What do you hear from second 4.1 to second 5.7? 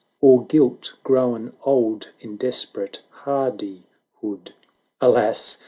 hood? Alas